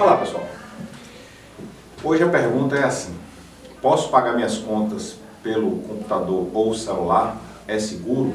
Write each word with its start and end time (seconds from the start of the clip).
Olá 0.00 0.16
pessoal, 0.16 0.46
hoje 2.02 2.24
a 2.24 2.28
pergunta 2.30 2.74
é 2.74 2.84
assim, 2.84 3.14
posso 3.82 4.08
pagar 4.08 4.32
minhas 4.32 4.56
contas 4.56 5.18
pelo 5.42 5.72
computador 5.82 6.48
ou 6.54 6.72
celular? 6.72 7.36
É 7.68 7.78
seguro? 7.78 8.32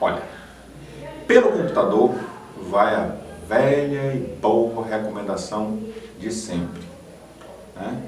Olha, 0.00 0.22
pelo 1.26 1.52
computador 1.52 2.14
vai 2.62 2.94
a 2.94 3.14
velha 3.46 4.14
e 4.14 4.38
boa 4.40 4.86
recomendação 4.86 5.78
de 6.18 6.32
sempre. 6.32 6.82
Né? 7.74 8.02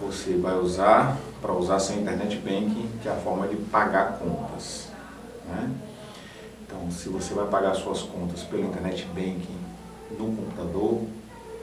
Você 0.00 0.38
vai 0.38 0.54
usar 0.54 1.18
para 1.42 1.52
usar 1.52 1.80
seu 1.80 1.96
internet 1.96 2.38
banking, 2.38 2.88
que 3.02 3.10
é 3.10 3.12
a 3.12 3.16
forma 3.16 3.46
de 3.46 3.56
pagar 3.56 4.18
contas. 4.18 4.88
Né? 5.46 5.70
Então, 6.62 6.90
se 6.90 7.10
você 7.10 7.34
vai 7.34 7.46
pagar 7.46 7.74
suas 7.74 8.00
contas 8.00 8.42
pelo 8.42 8.64
internet 8.64 9.04
banking 9.14 9.69
no 10.18 10.36
computador, 10.36 11.02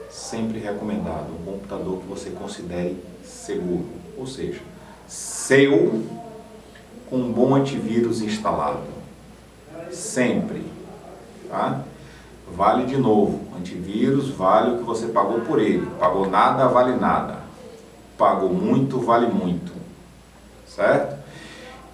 sempre 0.09 0.59
recomendado 0.59 1.27
um 1.31 1.45
computador 1.45 1.99
que 1.99 2.07
você 2.07 2.29
considere 2.31 2.97
seguro, 3.23 3.85
ou 4.17 4.25
seja, 4.25 4.61
seu 5.07 6.03
com 7.09 7.17
um 7.17 7.31
bom 7.31 7.55
antivírus 7.55 8.21
instalado. 8.21 8.97
Sempre, 9.91 10.63
tá? 11.49 11.81
Vale 12.53 12.85
de 12.85 12.97
novo, 12.97 13.41
antivírus 13.57 14.29
vale 14.29 14.75
o 14.75 14.77
que 14.77 14.83
você 14.83 15.07
pagou 15.07 15.41
por 15.41 15.59
ele. 15.59 15.85
Pagou 15.99 16.29
nada, 16.29 16.67
vale 16.67 16.95
nada. 16.95 17.39
Pagou 18.17 18.53
muito, 18.53 18.99
vale 18.99 19.27
muito. 19.27 19.71
Certo? 20.67 21.16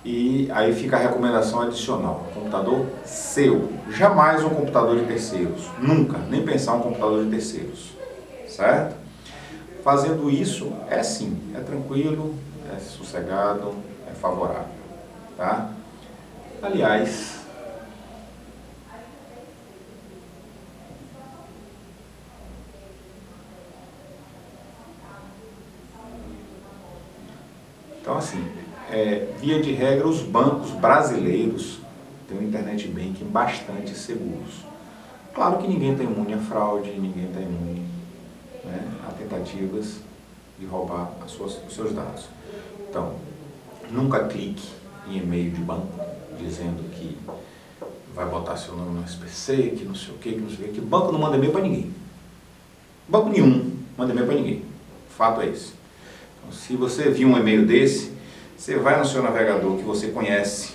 E 0.05 0.51
aí 0.51 0.73
fica 0.73 0.97
a 0.97 0.99
recomendação 0.99 1.61
adicional: 1.61 2.27
computador 2.33 2.85
seu, 3.05 3.71
jamais 3.89 4.43
um 4.43 4.49
computador 4.49 4.99
de 4.99 5.05
terceiros, 5.05 5.69
nunca, 5.79 6.17
nem 6.29 6.43
pensar 6.43 6.73
um 6.73 6.81
computador 6.81 7.23
de 7.23 7.29
terceiros, 7.31 7.93
certo? 8.47 8.95
Fazendo 9.81 10.29
isso 10.29 10.73
é 10.89 11.01
sim, 11.03 11.37
é 11.55 11.59
tranquilo, 11.61 12.35
é 12.73 12.79
sossegado, 12.79 13.73
é 14.09 14.13
favorável, 14.13 14.67
tá? 15.37 15.69
Aliás, 16.61 17.41
então 28.01 28.17
assim, 28.17 28.62
é, 28.93 29.27
via 29.41 29.59
de 29.59 29.71
regra, 29.71 30.07
os 30.07 30.21
bancos 30.21 30.69
brasileiros 30.69 31.79
têm 32.27 32.37
um 32.37 32.43
internet 32.43 32.87
banking 32.87 33.25
bastante 33.25 33.95
seguros. 33.95 34.63
Claro 35.33 35.57
que 35.57 35.67
ninguém 35.67 35.93
está 35.93 36.03
imune 36.03 36.35
a 36.35 36.37
fraude, 36.37 36.91
ninguém 36.91 37.25
está 37.25 37.41
imune 37.41 37.81
né, 38.63 38.87
a 39.07 39.11
tentativas 39.13 39.95
de 40.59 40.67
roubar 40.67 41.11
suas, 41.25 41.59
os 41.67 41.73
seus 41.73 41.91
dados. 41.91 42.25
Então, 42.87 43.15
nunca 43.89 44.25
clique 44.25 44.69
em 45.09 45.17
e-mail 45.17 45.49
de 45.49 45.61
banco 45.61 45.99
dizendo 46.37 46.87
que 46.91 47.17
vai 48.13 48.27
botar 48.27 48.57
seu 48.57 48.75
nome 48.75 48.99
no 48.99 49.03
SPC, 49.03 49.73
que 49.75 49.85
não 49.85 49.95
sei 49.95 50.13
o 50.13 50.17
que, 50.19 50.33
que 50.33 50.39
não 50.39 50.49
sei 50.51 50.69
o 50.69 50.71
que. 50.71 50.79
Banco 50.79 51.11
não 51.11 51.19
manda 51.19 51.35
e-mail 51.35 51.51
para 51.51 51.61
ninguém. 51.61 51.91
Banco 53.07 53.29
nenhum 53.29 53.75
manda 53.97 54.11
e-mail 54.11 54.27
para 54.27 54.35
ninguém. 54.35 54.61
Fato 55.09 55.41
é 55.41 55.47
esse. 55.47 55.73
Então, 56.37 56.51
se 56.51 56.75
você 56.75 57.09
viu 57.09 57.29
um 57.29 57.37
e-mail 57.37 57.65
desse, 57.65 58.12
você 58.57 58.77
vai 58.77 58.97
no 58.97 59.05
seu 59.05 59.21
navegador 59.21 59.77
que 59.77 59.83
você 59.83 60.07
conhece, 60.07 60.73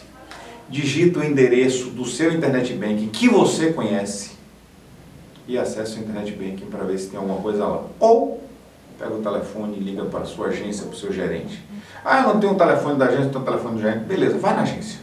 digita 0.69 1.21
o 1.21 1.25
endereço 1.25 1.91
do 1.91 2.05
seu 2.05 2.33
internet 2.33 2.75
banking 2.75 3.09
que 3.09 3.29
você 3.29 3.73
conhece 3.73 4.33
e 5.47 5.57
acessa 5.57 5.97
o 5.97 6.01
internet 6.01 6.33
banking 6.33 6.67
para 6.67 6.85
ver 6.85 6.99
se 6.99 7.09
tem 7.09 7.19
alguma 7.19 7.41
coisa 7.41 7.65
lá. 7.65 7.85
Ou 7.99 8.43
pega 8.99 9.15
o 9.15 9.23
telefone 9.23 9.79
e 9.79 9.81
liga 9.81 10.05
para 10.05 10.21
a 10.21 10.25
sua 10.27 10.49
agência, 10.49 10.85
para 10.85 10.95
o 10.95 10.99
seu 10.99 11.13
gerente. 11.13 11.65
Ah, 12.05 12.21
eu 12.21 12.35
não 12.35 12.41
tenho 12.41 12.53
um 12.53 12.57
telefone 12.57 12.99
da 12.99 13.07
agência, 13.07 13.31
tenho 13.31 13.41
um 13.41 13.45
telefone 13.45 13.77
do 13.77 13.81
gerente. 13.81 14.05
Beleza, 14.05 14.37
vai 14.37 14.55
na 14.55 14.63
agência. 14.63 15.01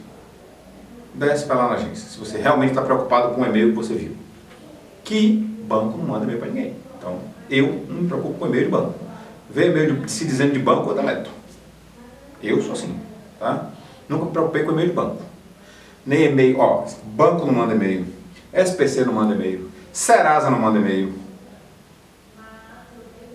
Desce 1.13 1.45
para 1.45 1.55
lá 1.55 1.69
na 1.69 1.75
agência, 1.75 2.09
se 2.09 2.19
você 2.19 2.38
realmente 2.38 2.71
está 2.71 2.81
preocupado 2.81 3.33
com 3.33 3.41
o 3.41 3.45
e-mail 3.45 3.69
que 3.69 3.75
você 3.75 3.94
viu. 3.94 4.11
Que 5.03 5.31
banco 5.67 5.97
não 5.97 6.05
manda 6.05 6.25
e-mail 6.25 6.39
para 6.39 6.50
ninguém. 6.50 6.73
Então, 6.97 7.19
eu 7.50 7.85
não 7.88 8.01
me 8.01 8.07
preocupo 8.07 8.33
com 8.38 8.47
e-mail 8.47 8.66
de 8.66 8.71
banco. 8.71 8.94
Vê 9.50 9.67
e-mail 9.67 9.95
de, 9.95 10.11
se 10.11 10.25
dizendo 10.25 10.53
de 10.53 10.59
banco, 10.59 10.89
eu 10.89 10.95
deleto. 10.95 11.29
Eu 12.41 12.62
sou 12.62 12.73
assim, 12.73 13.00
tá? 13.40 13.69
Nunca 14.07 14.25
me 14.25 14.31
preocupei 14.31 14.63
com 14.63 14.72
e-mail 14.72 14.90
de 14.90 14.96
banco. 14.96 15.22
Nem 16.06 16.25
e-mail, 16.25 16.59
ó, 16.59 16.85
banco 17.03 17.46
não 17.46 17.53
manda 17.53 17.73
e-mail, 17.73 18.06
SPC 18.53 19.06
não 19.06 19.13
manda 19.13 19.34
e-mail, 19.34 19.72
Serasa 19.91 20.50
não 20.50 20.59
manda 20.59 20.78
e-mail. 20.78 21.13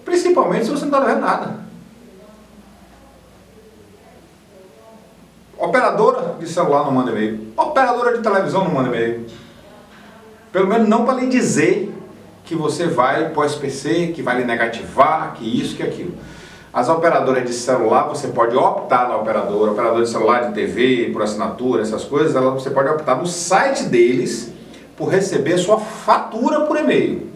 Principalmente 0.05 0.65
se 0.65 0.71
você 0.71 0.85
não 0.85 0.93
está 0.93 1.01
devendo 1.01 1.21
nada. 1.21 1.61
Operadora 5.59 6.37
de 6.39 6.49
celular 6.49 6.85
não 6.85 6.93
manda 6.93 7.11
e-mail. 7.11 7.53
Operadora 7.57 8.17
de 8.17 8.23
televisão 8.23 8.65
não 8.65 8.73
manda 8.73 8.89
e-mail. 8.89 9.27
Pelo 10.53 10.67
menos 10.67 10.89
não 10.89 11.05
para 11.05 11.21
lhe 11.21 11.29
dizer 11.29 11.95
que 12.45 12.55
você 12.55 12.87
vai 12.87 13.29
para 13.29 13.41
o 13.41 13.45
SPC, 13.45 14.13
que 14.15 14.23
vai 14.23 14.39
lhe 14.39 14.45
negativar, 14.45 15.35
que 15.35 15.45
isso, 15.45 15.77
que 15.77 15.83
aquilo. 15.83 16.15
As 16.73 16.89
operadoras 16.89 17.45
de 17.45 17.53
celular, 17.53 18.05
você 18.05 18.29
pode 18.29 18.57
optar 18.57 19.09
na 19.09 19.17
operadora, 19.17 19.73
operadora 19.73 20.05
de 20.05 20.11
celular, 20.11 20.49
de 20.49 20.55
TV, 20.55 21.11
por 21.13 21.23
assinatura, 21.23 21.83
essas 21.83 22.05
coisas, 22.05 22.37
ela, 22.37 22.53
você 22.53 22.71
pode 22.71 22.89
optar 22.89 23.17
no 23.17 23.27
site 23.27 23.85
deles 23.85 24.53
por 24.97 25.09
receber 25.09 25.59
sua 25.59 25.81
fatura 25.81 26.61
por 26.61 26.77
e-mail. 26.77 27.29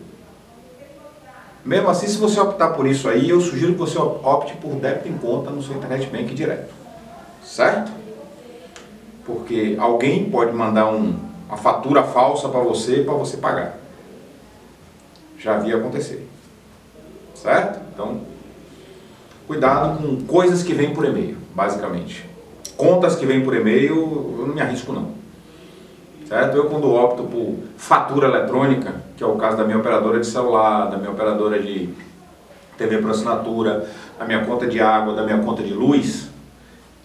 Mesmo 1.64 1.88
assim, 1.88 2.06
se 2.06 2.18
você 2.18 2.38
optar 2.38 2.74
por 2.74 2.86
isso 2.86 3.08
aí, 3.08 3.28
eu 3.28 3.40
sugiro 3.40 3.72
que 3.72 3.78
você 3.78 3.98
opte 3.98 4.54
por 4.58 4.74
débito 4.76 5.08
em 5.08 5.16
conta 5.16 5.50
no 5.50 5.62
seu 5.62 5.74
internet 5.74 6.06
bank 6.06 6.32
direto. 6.32 6.72
Certo? 7.42 7.90
Porque 9.24 9.74
alguém 9.80 10.30
pode 10.30 10.52
mandar 10.52 10.92
um, 10.92 11.18
uma 11.48 11.56
fatura 11.56 12.04
falsa 12.04 12.48
para 12.48 12.60
você 12.60 13.02
para 13.02 13.14
você 13.14 13.38
pagar. 13.38 13.78
Já 15.38 15.58
vi 15.58 15.72
acontecer. 15.72 16.28
Certo? 17.34 17.80
Então, 17.92 18.20
cuidado 19.46 19.98
com 19.98 20.24
coisas 20.26 20.62
que 20.62 20.74
vêm 20.74 20.94
por 20.94 21.04
e-mail, 21.04 21.36
basicamente. 21.54 22.28
Contas 22.76 23.16
que 23.16 23.26
vêm 23.26 23.42
por 23.42 23.54
e-mail, 23.54 24.36
eu 24.38 24.46
não 24.46 24.54
me 24.54 24.60
arrisco 24.60 24.92
não. 24.92 25.12
Certo? 26.26 26.56
Eu 26.56 26.66
quando 26.66 26.92
opto 26.92 27.24
por 27.24 27.56
fatura 27.76 28.28
eletrônica, 28.28 28.94
que 29.16 29.22
é 29.22 29.26
o 29.26 29.36
caso 29.36 29.56
da 29.56 29.64
minha 29.64 29.78
operadora 29.78 30.18
de 30.18 30.26
celular, 30.26 30.90
da 30.90 30.96
minha 30.96 31.10
operadora 31.10 31.60
de 31.60 31.90
TV 32.76 32.98
por 32.98 33.10
assinatura, 33.10 33.88
a 34.18 34.24
minha 34.24 34.44
conta 34.44 34.66
de 34.66 34.80
água, 34.80 35.14
da 35.14 35.22
minha 35.22 35.38
conta 35.38 35.62
de 35.62 35.72
luz, 35.72 36.28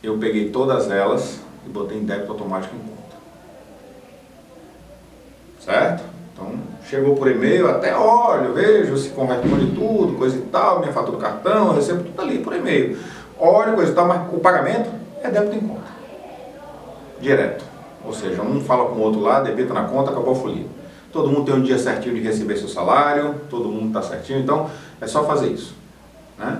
eu 0.02 0.18
peguei 0.18 0.50
todas 0.50 0.90
elas 0.90 1.42
e 1.66 1.70
botei 1.70 1.98
em 1.98 2.06
débito 2.06 2.32
automático 2.32 2.76
em 2.76 2.80
conta. 2.80 3.18
Certo? 5.60 6.09
Chegou 6.90 7.16
por 7.16 7.30
e-mail, 7.30 7.70
até 7.70 7.96
olho, 7.96 8.52
vejo 8.52 8.98
se 8.98 9.10
corresponde 9.10 9.76
tudo, 9.76 10.18
coisa 10.18 10.38
e 10.38 10.42
tal, 10.42 10.80
minha 10.80 10.92
fatura 10.92 11.18
do 11.18 11.22
cartão, 11.22 11.76
recebo 11.76 12.04
tudo 12.04 12.20
ali 12.20 12.40
por 12.40 12.56
e-mail. 12.56 12.98
Olho, 13.38 13.74
coisa 13.76 13.92
e 13.92 13.96
tal, 13.96 14.08
mas 14.08 14.34
o 14.34 14.40
pagamento 14.40 14.90
é 15.22 15.30
débito 15.30 15.56
em 15.56 15.60
conta. 15.60 15.84
Direto. 17.22 17.64
Ou 18.04 18.12
seja, 18.12 18.42
um 18.42 18.60
fala 18.62 18.90
com 18.90 18.96
o 18.96 19.02
outro 19.02 19.20
lá, 19.20 19.40
debita 19.40 19.72
na 19.72 19.84
conta, 19.84 20.10
acabou 20.10 20.32
a 20.32 20.36
folia. 20.36 20.66
Todo 21.14 21.30
mundo 21.30 21.46
tem 21.46 21.54
um 21.54 21.62
dia 21.62 21.78
certinho 21.78 22.16
de 22.16 22.22
receber 22.22 22.58
seu 22.58 22.68
salário, 22.68 23.36
todo 23.52 23.70
mundo 23.70 23.90
está 23.90 24.02
certinho, 24.02 24.40
então 24.40 24.68
é 25.00 25.06
só 25.06 25.24
fazer 25.26 25.50
isso. 25.50 25.76
Né? 26.40 26.60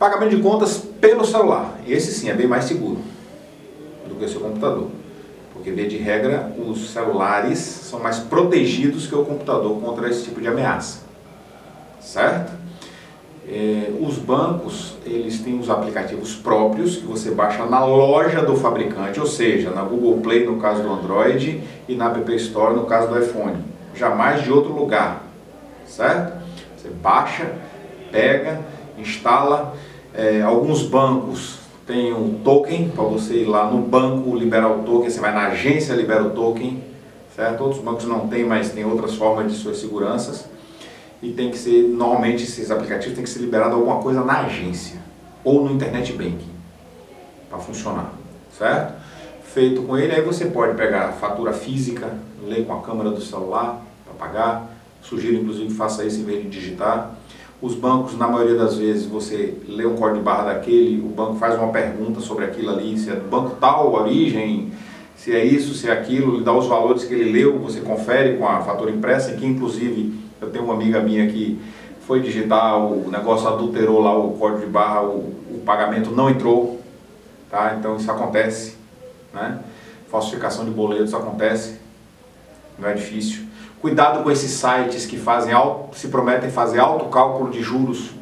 Pagamento 0.00 0.34
de 0.34 0.42
contas 0.42 0.78
pelo 1.00 1.24
celular. 1.24 1.78
Esse 1.86 2.10
sim 2.10 2.28
é 2.28 2.34
bem 2.34 2.48
mais 2.48 2.64
seguro 2.64 2.98
do 4.08 4.16
que 4.16 4.24
o 4.24 4.28
seu 4.28 4.40
computador. 4.40 4.88
Porque, 5.54 5.70
via 5.70 5.88
de 5.88 5.96
regra, 5.96 6.52
os 6.58 6.90
celulares 6.90 7.58
são 7.58 8.00
mais 8.00 8.18
protegidos 8.18 9.06
que 9.06 9.14
o 9.14 9.24
computador 9.24 9.80
contra 9.80 10.10
esse 10.10 10.24
tipo 10.24 10.40
de 10.40 10.48
ameaça. 10.48 11.04
Certo? 12.00 12.52
É, 13.46 13.92
os 14.00 14.16
bancos, 14.16 14.94
eles 15.04 15.40
têm 15.40 15.58
os 15.58 15.70
aplicativos 15.70 16.34
próprios 16.34 16.96
que 16.96 17.06
você 17.06 17.30
baixa 17.30 17.64
na 17.66 17.84
loja 17.84 18.42
do 18.42 18.56
fabricante, 18.56 19.20
ou 19.20 19.26
seja, 19.26 19.70
na 19.70 19.82
Google 19.82 20.18
Play 20.20 20.46
no 20.46 20.58
caso 20.58 20.82
do 20.82 20.90
Android 20.90 21.62
e 21.86 21.94
na 21.94 22.06
App 22.06 22.34
Store 22.36 22.74
no 22.74 22.86
caso 22.86 23.08
do 23.08 23.18
iPhone. 23.18 23.56
Jamais 23.94 24.42
de 24.42 24.50
outro 24.50 24.72
lugar. 24.72 25.22
Certo? 25.86 26.42
Você 26.76 26.88
baixa, 26.88 27.52
pega, 28.10 28.60
instala. 28.98 29.74
É, 30.14 30.42
alguns 30.42 30.82
bancos 30.82 31.58
tem 31.86 32.14
um 32.14 32.40
token 32.42 32.88
para 32.88 33.04
você 33.04 33.42
ir 33.42 33.44
lá 33.44 33.70
no 33.70 33.82
banco 33.82 34.34
liberar 34.34 34.70
o 34.70 34.82
token, 34.82 35.10
você 35.10 35.20
vai 35.20 35.32
na 35.34 35.48
agência 35.48 35.92
libera 35.94 36.24
o 36.24 36.30
token, 36.30 36.82
certo? 37.34 37.62
Outros 37.62 37.82
bancos 37.82 38.04
não 38.06 38.26
tem, 38.26 38.44
mas 38.44 38.70
tem 38.70 38.84
outras 38.84 39.14
formas 39.14 39.52
de 39.52 39.58
suas 39.58 39.78
seguranças. 39.78 40.46
E 41.22 41.32
tem 41.32 41.50
que 41.50 41.58
ser, 41.58 41.82
normalmente 41.88 42.44
esses 42.44 42.70
aplicativos 42.70 43.14
tem 43.14 43.24
que 43.24 43.30
ser 43.30 43.40
liberado 43.40 43.74
alguma 43.74 44.00
coisa 44.00 44.22
na 44.22 44.40
agência 44.40 45.00
ou 45.42 45.64
no 45.64 45.72
internet 45.72 46.12
banking 46.12 46.52
para 47.48 47.58
funcionar, 47.58 48.12
certo? 48.58 48.94
Feito 49.42 49.82
com 49.82 49.96
ele, 49.96 50.12
aí 50.12 50.22
você 50.22 50.46
pode 50.46 50.76
pegar 50.76 51.08
a 51.08 51.12
fatura 51.12 51.52
física, 51.52 52.12
ler 52.42 52.66
com 52.66 52.74
a 52.74 52.82
câmera 52.82 53.10
do 53.10 53.20
celular 53.20 53.82
para 54.04 54.14
pagar, 54.14 54.70
Sugiro 55.02 55.36
inclusive 55.36 55.72
faça 55.74 56.04
isso 56.04 56.20
em 56.20 56.24
vez 56.24 56.42
de 56.42 56.48
digitar. 56.48 57.14
Os 57.62 57.74
bancos, 57.74 58.18
na 58.18 58.28
maioria 58.28 58.56
das 58.56 58.76
vezes, 58.76 59.06
você 59.06 59.54
lê 59.66 59.86
um 59.86 59.96
código 59.96 60.18
de 60.18 60.24
barra 60.24 60.52
daquele, 60.52 61.00
o 61.00 61.08
banco 61.08 61.34
faz 61.36 61.58
uma 61.58 61.72
pergunta 61.72 62.20
sobre 62.20 62.44
aquilo 62.44 62.70
ali, 62.70 62.98
se 62.98 63.10
é 63.10 63.14
do 63.14 63.28
banco 63.28 63.56
tal, 63.58 63.92
origem, 63.92 64.72
se 65.16 65.32
é 65.32 65.42
isso, 65.42 65.74
se 65.74 65.88
é 65.88 65.92
aquilo, 65.92 66.36
ele 66.36 66.44
dá 66.44 66.52
os 66.52 66.66
valores 66.66 67.04
que 67.04 67.14
ele 67.14 67.32
leu, 67.32 67.58
você 67.58 67.80
confere 67.80 68.36
com 68.36 68.46
a 68.46 68.60
fatura 68.60 68.90
impressa, 68.90 69.32
que 69.34 69.46
inclusive 69.46 70.14
eu 70.40 70.50
tenho 70.50 70.64
uma 70.64 70.74
amiga 70.74 71.00
minha 71.00 71.26
que 71.28 71.58
foi 72.06 72.20
digitar, 72.20 72.78
o 72.78 73.10
negócio 73.10 73.48
adulterou 73.48 74.02
lá 74.02 74.14
o 74.16 74.32
código 74.32 74.60
de 74.60 74.66
barra, 74.66 75.02
o, 75.02 75.32
o 75.50 75.62
pagamento 75.64 76.10
não 76.10 76.28
entrou, 76.28 76.80
tá? 77.50 77.76
Então 77.78 77.96
isso 77.96 78.10
acontece, 78.10 78.76
né? 79.32 79.60
Falsificação 80.10 80.64
de 80.64 80.70
boletos 80.70 81.14
acontece, 81.14 81.78
não 82.78 82.88
é 82.88 82.92
difícil. 82.92 83.44
Cuidado 83.84 84.22
com 84.22 84.30
esses 84.30 84.50
sites 84.52 85.04
que 85.04 85.18
fazem 85.18 85.52
alto, 85.52 85.94
se 85.94 86.08
prometem 86.08 86.50
fazer 86.50 86.78
alto 86.78 87.04
cálculo 87.10 87.50
de 87.50 87.62
juros. 87.62 88.12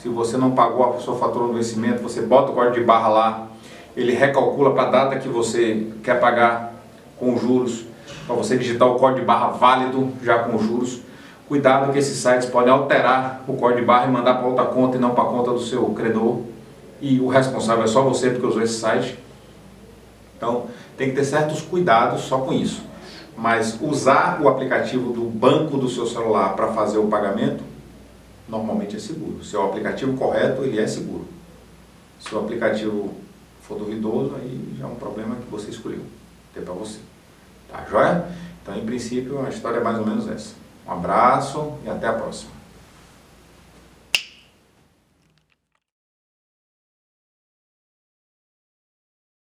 Se 0.00 0.08
você 0.08 0.36
não 0.36 0.52
pagou 0.52 0.94
a 0.94 1.00
sua 1.00 1.16
fatura 1.16 1.44
no 1.44 1.54
vencimento, 1.54 2.00
você 2.00 2.20
bota 2.20 2.52
o 2.52 2.54
código 2.54 2.76
de 2.76 2.84
barra 2.84 3.08
lá, 3.08 3.48
ele 3.96 4.12
recalcula 4.12 4.72
para 4.72 4.82
a 4.84 4.90
data 4.90 5.18
que 5.18 5.28
você 5.28 5.88
quer 6.04 6.20
pagar 6.20 6.72
com 7.18 7.36
juros, 7.36 7.84
para 8.28 8.36
você 8.36 8.56
digitar 8.56 8.86
o 8.86 8.94
código 8.94 9.18
de 9.18 9.26
barra 9.26 9.48
válido 9.48 10.12
já 10.22 10.38
com 10.38 10.56
juros. 10.56 11.00
Cuidado 11.48 11.92
que 11.92 11.98
esses 11.98 12.16
sites 12.16 12.48
podem 12.48 12.72
alterar 12.72 13.42
o 13.48 13.54
código 13.54 13.80
de 13.80 13.86
barra 13.86 14.06
e 14.06 14.12
mandar 14.12 14.34
para 14.34 14.46
outra 14.46 14.66
conta 14.66 14.98
e 14.98 15.00
não 15.00 15.16
para 15.16 15.24
a 15.24 15.26
conta 15.26 15.50
do 15.50 15.60
seu 15.60 15.84
credor. 15.86 16.42
E 17.00 17.18
o 17.18 17.26
responsável 17.26 17.82
é 17.82 17.88
só 17.88 18.02
você 18.02 18.30
porque 18.30 18.46
usou 18.46 18.62
esse 18.62 18.78
site. 18.78 19.18
Então 20.36 20.66
tem 20.96 21.10
que 21.10 21.16
ter 21.16 21.24
certos 21.24 21.60
cuidados 21.60 22.20
só 22.20 22.38
com 22.38 22.52
isso. 22.52 22.86
Mas 23.38 23.78
usar 23.80 24.42
o 24.42 24.48
aplicativo 24.48 25.12
do 25.12 25.22
banco 25.22 25.78
do 25.78 25.88
seu 25.88 26.04
celular 26.04 26.56
para 26.56 26.72
fazer 26.72 26.98
o 26.98 27.06
pagamento, 27.06 27.62
normalmente 28.48 28.96
é 28.96 28.98
seguro. 28.98 29.44
Se 29.44 29.54
é 29.54 29.58
o 29.60 29.66
aplicativo 29.66 30.16
correto, 30.16 30.64
ele 30.64 30.80
é 30.80 30.88
seguro. 30.88 31.24
Se 32.18 32.34
o 32.34 32.40
aplicativo 32.40 33.14
for 33.62 33.78
duvidoso, 33.78 34.34
aí 34.34 34.74
já 34.76 34.86
é 34.86 34.88
um 34.88 34.96
problema 34.96 35.36
que 35.36 35.48
você 35.48 35.70
escolheu. 35.70 36.02
Tem 36.52 36.64
para 36.64 36.74
você. 36.74 36.98
Tá 37.70 37.86
joia? 37.88 38.24
Então, 38.60 38.74
em 38.74 38.84
princípio, 38.84 39.46
a 39.46 39.50
história 39.50 39.76
é 39.76 39.84
mais 39.84 40.00
ou 40.00 40.04
menos 40.04 40.28
essa. 40.28 40.54
Um 40.84 40.90
abraço 40.90 41.74
e 41.84 41.88
até 41.88 42.08
a 42.08 42.14
próxima. 42.14 42.57